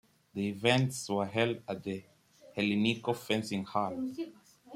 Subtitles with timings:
[0.33, 2.03] The events were held at the
[2.57, 4.11] Helliniko Fencing Hall.